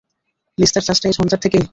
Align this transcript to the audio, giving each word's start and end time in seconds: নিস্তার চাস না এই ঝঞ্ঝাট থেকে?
নিস্তার 0.57 0.83
চাস 0.87 0.97
না 1.01 1.07
এই 1.09 1.15
ঝঞ্ঝাট 1.17 1.39
থেকে? 1.45 1.59